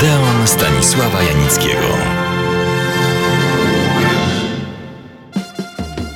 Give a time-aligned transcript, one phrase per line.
[0.00, 1.88] Odeon Stanisława Janickiego.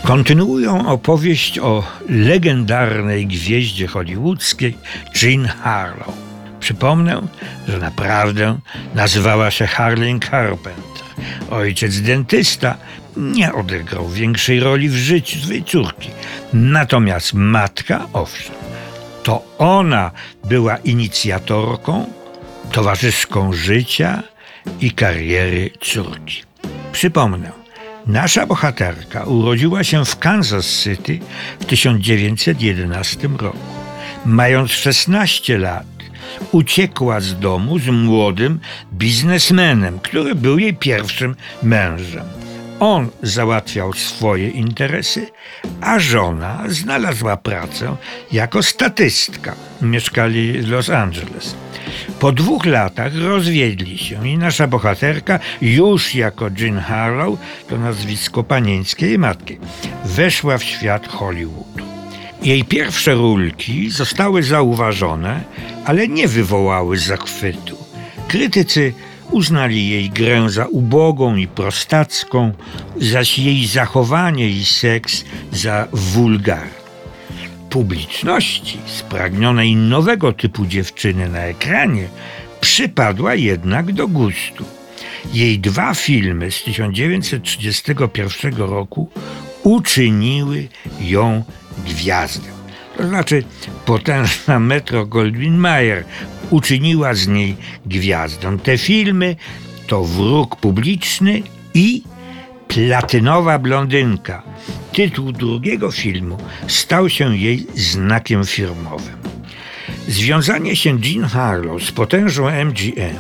[0.05, 4.79] Kontynuują opowieść o legendarnej gwieździe hollywoodzkiej
[5.23, 6.13] Jean Harlow.
[6.61, 7.23] Przypomnę,
[7.69, 8.59] że naprawdę
[8.95, 11.05] nazywała się Harlin Carpenter.
[11.51, 12.77] Ojciec dentysta
[13.17, 16.11] nie odegrał większej roli w życiu swej córki.
[16.53, 18.57] Natomiast matka, owszem,
[19.23, 20.11] to ona
[20.45, 22.24] była inicjatorką,
[22.73, 24.23] towarzyszką życia
[24.81, 26.43] i kariery córki.
[26.93, 27.51] Przypomnę,
[28.07, 31.19] nasza bohaterka urodziła się w Kansas City
[31.61, 33.59] w 1911 roku.
[34.27, 35.87] Mając 16 lat,
[36.53, 38.61] uciekła z domu z młodym
[38.93, 42.25] biznesmenem, który był jej pierwszym mężem.
[42.81, 45.27] On załatwiał swoje interesy,
[45.81, 47.97] a żona znalazła pracę
[48.33, 49.55] jako statystka.
[49.83, 51.55] Mieszkali w Los Angeles.
[52.21, 59.19] Po dwóch latach rozwiedli się i nasza bohaterka, już jako Jean Harlow, to nazwisko panieńskie
[59.19, 59.59] matki,
[60.05, 61.85] weszła w świat Hollywoodu.
[62.43, 65.41] Jej pierwsze rulki zostały zauważone,
[65.85, 67.77] ale nie wywołały zachwytu.
[68.29, 68.93] Krytycy
[69.31, 72.53] uznali jej grę za ubogą i prostacką,
[72.97, 76.84] zaś jej zachowanie i seks za wulgarne.
[77.75, 82.09] Publiczności spragnionej nowego typu dziewczyny na ekranie
[82.61, 84.65] przypadła jednak do gustu.
[85.33, 89.11] Jej dwa filmy z 1931 roku
[89.63, 90.69] uczyniły
[91.01, 91.45] ją
[91.87, 92.49] gwiazdę.
[92.97, 93.45] To znaczy
[93.85, 96.05] potężna Metro Goldwyn Mayer
[96.51, 98.59] uczyniła z niej gwiazdą.
[98.59, 99.37] Te filmy
[99.87, 101.43] to Wróg Publiczny
[101.75, 102.03] i
[102.69, 104.43] Platynowa Blondynka.
[104.95, 109.17] Tytuł drugiego filmu stał się jej znakiem firmowym.
[110.09, 113.17] Związanie się Jean Harlow z potężą MGM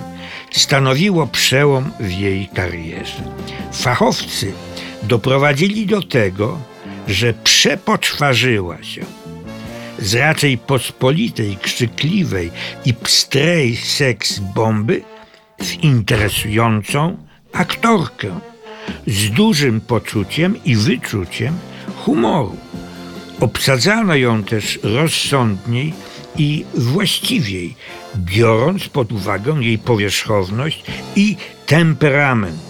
[0.52, 3.22] stanowiło przełom w jej karierze.
[3.72, 4.52] Fachowcy
[5.02, 6.58] doprowadzili do tego,
[7.08, 9.05] że przepoczwarzyła się
[9.98, 12.51] z raczej pospolitej, krzykliwej
[12.84, 15.02] i pstrej seks bomby
[15.63, 17.17] w interesującą
[17.52, 18.54] aktorkę
[19.06, 21.58] z dużym poczuciem i wyczuciem
[21.96, 22.56] humoru.
[23.40, 25.95] Obsadzano ją też rozsądniej
[26.36, 27.77] i właściwiej,
[28.17, 30.84] biorąc pod uwagę jej powierzchowność
[31.17, 31.36] i
[31.67, 32.61] temperament,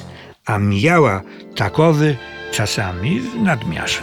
[0.45, 1.23] a miała
[1.57, 2.17] takowy
[2.53, 4.01] czasami w nadmiarze.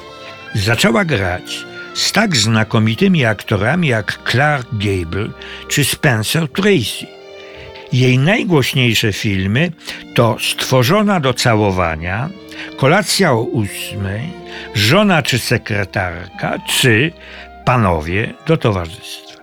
[0.55, 5.29] Zaczęła grać z tak znakomitymi aktorami jak Clark Gable
[5.67, 7.20] czy Spencer Tracy.
[7.93, 9.71] Jej najgłośniejsze filmy
[10.15, 12.29] to Stworzona do całowania,
[12.77, 14.29] Kolacja o ósmej,
[14.73, 17.11] Żona czy sekretarka, czy
[17.65, 19.41] Panowie do towarzystwa.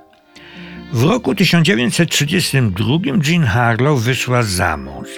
[0.92, 2.86] W roku 1932
[3.28, 5.08] Jean Harlow wyszła za mąż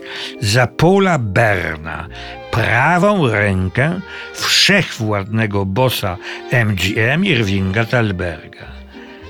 [0.40, 2.08] za Paula Berna,
[2.50, 4.00] prawą rękę
[4.34, 6.16] wszechwładnego bossa
[6.52, 8.66] MGM Irvinga Talberga.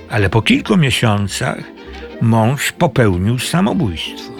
[0.09, 1.57] Ale po kilku miesiącach
[2.21, 4.31] mąż popełnił samobójstwo.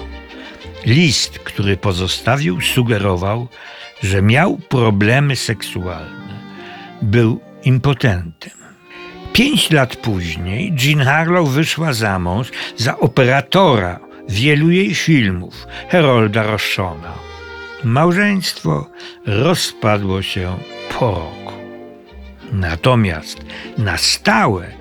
[0.85, 3.47] List, który pozostawił, sugerował,
[4.03, 6.41] że miał problemy seksualne.
[7.01, 8.51] Był impotentem.
[9.33, 13.99] Pięć lat później Jean Harlow wyszła za mąż za operatora
[14.29, 17.13] wielu jej filmów, Herolda Roszona.
[17.83, 18.89] Małżeństwo
[19.25, 20.57] rozpadło się
[20.99, 21.53] po roku.
[22.51, 23.37] Natomiast
[23.77, 24.80] na stałe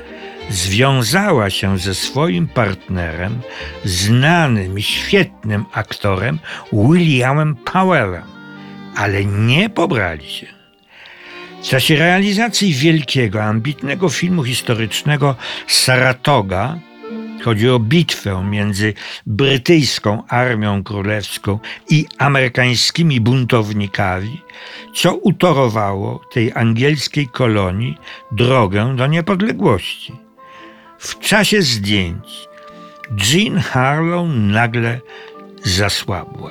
[0.50, 3.40] związała się ze swoim partnerem,
[3.84, 6.38] znanym i świetnym aktorem
[6.72, 8.22] Williamem Powellem,
[8.96, 10.46] ale nie pobrali się.
[11.62, 16.78] W czasie realizacji wielkiego, ambitnego filmu historycznego Saratoga
[17.42, 18.94] chodzi o bitwę między
[19.26, 21.58] brytyjską armią królewską
[21.90, 24.40] i amerykańskimi buntownikami,
[24.94, 27.98] co utorowało tej angielskiej kolonii
[28.32, 30.29] drogę do niepodległości.
[31.00, 32.48] W czasie zdjęć
[33.32, 35.00] Jean Harlow nagle
[35.64, 36.50] zasłabła.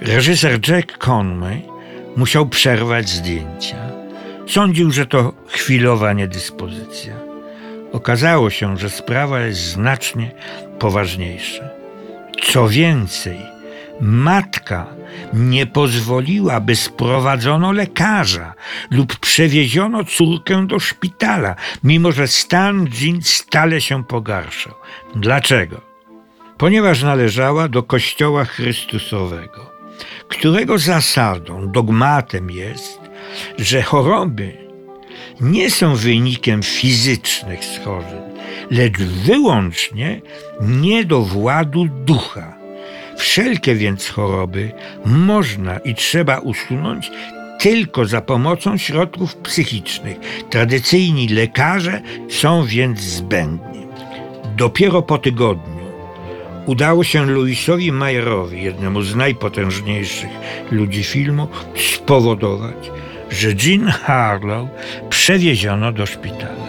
[0.00, 1.62] Reżyser Jack Conway
[2.16, 3.76] musiał przerwać zdjęcia.
[4.46, 7.14] Sądził, że to chwilowa niedyspozycja.
[7.92, 10.30] Okazało się, że sprawa jest znacznie
[10.78, 11.64] poważniejsza.
[12.42, 13.38] Co więcej,
[14.00, 14.86] matka
[15.32, 18.54] nie pozwoliła, by sprowadzono lekarza
[18.90, 24.74] lub przewieziono córkę do szpitala, mimo że stan Jean stale się pogarszał.
[25.14, 25.80] Dlaczego?
[26.58, 29.70] Ponieważ należała do Kościoła Chrystusowego,
[30.28, 33.00] którego zasadą, dogmatem jest,
[33.58, 34.56] że choroby
[35.40, 38.22] nie są wynikiem fizycznych schorzeń,
[38.70, 40.20] lecz wyłącznie
[40.60, 42.53] niedowładu ducha.
[43.16, 44.72] Wszelkie więc choroby
[45.04, 47.10] można i trzeba usunąć
[47.58, 50.16] tylko za pomocą środków psychicznych.
[50.50, 53.86] Tradycyjni lekarze są więc zbędni.
[54.56, 55.84] Dopiero po tygodniu
[56.66, 60.30] udało się Louisowi Mayerowi, jednemu z najpotężniejszych
[60.70, 61.48] ludzi filmu,
[61.94, 62.90] spowodować,
[63.30, 64.68] że Jean Harlow
[65.10, 66.66] przewieziono do szpitala.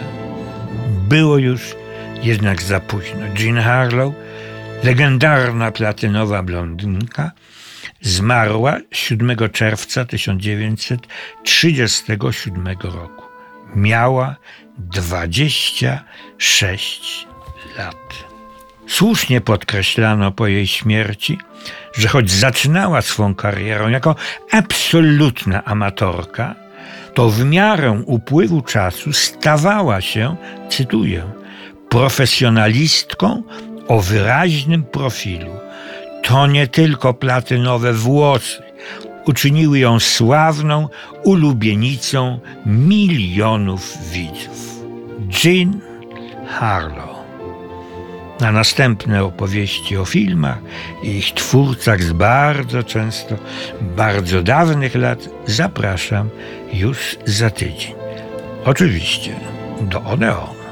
[1.08, 1.76] Było już
[2.22, 3.20] jednak za późno.
[3.38, 4.14] Jean Harlow,
[4.86, 7.30] legendarna platynowa blondynka,
[8.00, 13.24] zmarła 7 czerwca 1937 roku.
[13.74, 14.36] Miała
[14.78, 17.26] 26
[17.78, 17.96] lat.
[18.88, 21.38] Słusznie podkreślano po jej śmierci,
[21.94, 24.16] że choć zaczynała swą karierę jako
[24.52, 26.54] absolutna amatorka,
[27.14, 30.36] to w miarę upływu czasu stawała się,
[30.68, 31.30] cytuję,
[31.88, 33.42] profesjonalistką
[33.88, 35.52] o wyraźnym profilu.
[36.22, 38.62] To nie tylko platynowe włosy
[39.26, 40.88] uczyniły ją sławną
[41.24, 44.84] ulubienicą milionów widzów.
[45.44, 45.80] Jean
[46.48, 47.16] Harlow.
[48.40, 50.58] Na następne opowieści o filmach
[51.02, 53.34] i ich twórcach z bardzo często
[53.96, 56.28] bardzo dawnych lat zapraszam
[56.72, 57.94] już za tydzień.
[58.64, 59.34] Oczywiście
[59.80, 60.65] do Odeonu.